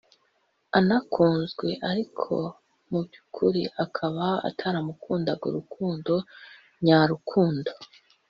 [0.79, 2.35] anakunzwe ariko
[2.89, 6.13] mu by’ukuri akaba ataramukundaga urukundo
[6.83, 7.71] nya rukundo